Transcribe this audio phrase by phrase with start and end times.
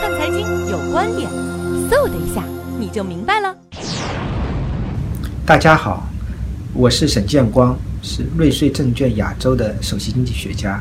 [0.00, 1.28] 看财经有观点，
[1.90, 2.44] 嗖的一下
[2.78, 3.52] 你就明白了。
[5.44, 6.06] 大家好，
[6.72, 10.80] 我是沈建光，是瑞穗证券亚洲的首席经济学家。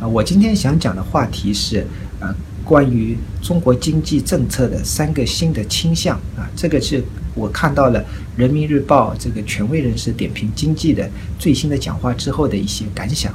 [0.00, 1.84] 啊，我今天想讲的话题是
[2.20, 2.32] 啊，
[2.64, 7.02] 关于中国经济政策的三个新的倾向啊，这个是
[7.34, 7.98] 我看到了
[8.36, 13.34] 《人民日报》这个权威人士点评经济的最新的讲话之后的一些感想。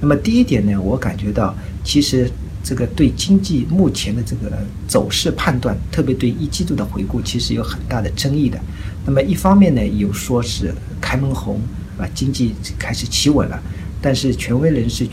[0.00, 2.30] 那么第一点呢，我感觉到其实
[2.64, 4.50] 这个对经济目前的这个
[4.88, 8.58] 走势判断，特别对一季度的回顾，其实有很大的争议的。
[9.04, 11.60] 那么一方面呢，有说是开门红
[11.98, 13.62] 啊，经济开始企稳了，
[14.00, 15.06] 但是权威人士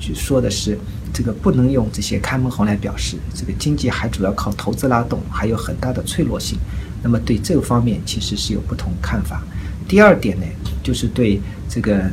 [0.00, 0.76] 就说的是，
[1.12, 6.58] 这个不能用这些开门红来表示，这个经济还主要靠投资拉动，还有很大的脆弱性。
[7.00, 9.40] 那么对这个方面其实是有不同看法。
[9.86, 10.46] 第二点呢，
[10.82, 12.10] 就是对这个。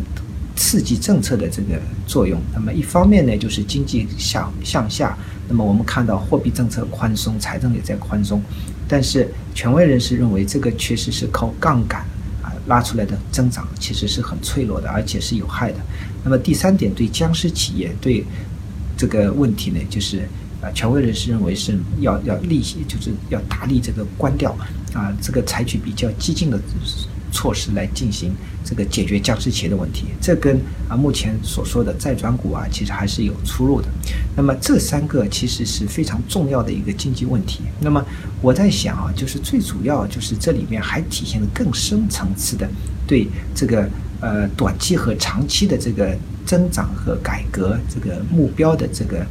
[0.56, 5.18] 刺激政策的这个作用，那么一方面呢，就是经济向向下，
[5.50, 8.42] 那么我们看到货币政策宽松，财政也在宽松，
[8.88, 12.02] 但是权威人士认为这个确实是靠杠杆
[12.42, 15.80] 啊拉出来的增长，其实是很脆弱的，而且是有害的。
[16.24, 18.24] 那么第三点，对僵尸企业对
[18.96, 20.20] 这个问题呢，就是
[20.62, 24.58] 啊，权威人士认为是要要立，就是要大力这个关掉
[24.94, 26.58] 啊，这个采取比较激进的。
[27.36, 28.34] 措施来进行
[28.64, 33.90] 这个解决僵尸企业的问题，这跟啊目前所说的债转股啊，其实还是有出入的。
[34.38, 37.60] 那么这三个其实是非常重要的一个经济问题。
[37.82, 38.04] 那么
[38.42, 42.66] 我在想啊，就是最主要就是这里面还体现了更深层次的
[43.06, 43.90] 对这个
[44.22, 49.26] 呃短期和长期的这个增长和改革这个目标的这个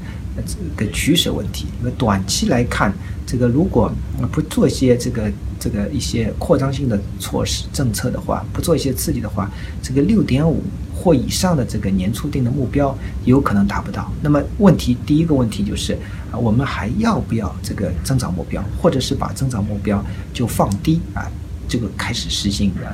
[0.47, 1.67] 这个取舍问题。
[1.81, 2.93] 因为短期来看，
[3.27, 3.91] 这个如果
[4.31, 5.33] 不做些这个。
[5.65, 9.51] 这个一些扩张性的措施政策的话，不做一些刺激的话，
[9.83, 10.63] 这个六点五
[10.95, 14.13] 或以上的这个年初定的目标有可能达不到。
[14.21, 15.95] 那么问题第一个问题就是
[16.31, 20.05] 啊，我们还要不要这个增长目标，或者是把增长目标
[20.35, 21.25] 就放低啊？
[21.67, 22.93] 这个开始实行啊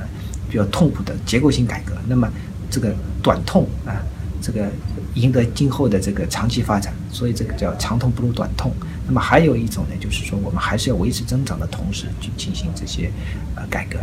[0.49, 1.91] 比较痛苦的结构性改革。
[2.07, 2.25] 那么
[2.69, 3.99] 这个短痛啊，
[4.41, 4.71] 这个
[5.15, 8.71] 赢得今后的这个长期发展，所以这个叫长痛不如短痛。
[9.05, 13.11] 那么还有一种呢，就是说我们还是要维持增长的同时去进行这些
[13.55, 13.97] 呃改革。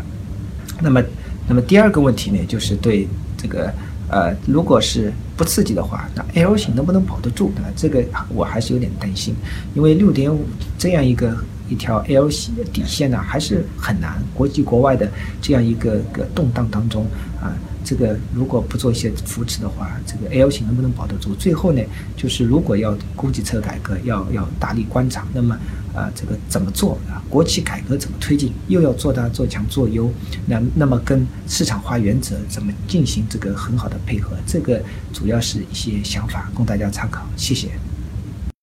[0.81, 1.03] 那么，
[1.49, 3.73] 那么第二个问题呢，就是对这个
[4.11, 7.51] 呃，如果是不刺激的话，那 L 型能不能保得住？
[7.57, 9.35] 那这个我还是有点担心，
[9.75, 10.45] 因为六点五
[10.77, 11.35] 这样一个
[11.69, 14.23] 一条 L 型的底线呢，还是很难。
[14.35, 17.07] 国际国外的这样一个个动荡当中
[17.41, 17.57] 啊。
[17.88, 21.34] 这个如果不做一些扶持的话，这个 L 型能不能保得住？
[21.34, 21.81] 最后呢，
[22.19, 25.59] 就是如果要供给侧改革，要要大力观察，那么
[25.94, 27.16] 啊，这个怎么做啊？
[27.31, 28.53] 国企改革怎么推进？
[28.66, 30.12] 又要做大做强做优，
[30.44, 34.37] 那那么跟市场化原则怎么进行这个很好的配合？
[34.47, 37.27] 这个主要是一些想法，供大家参考。
[37.38, 37.71] 谢谢。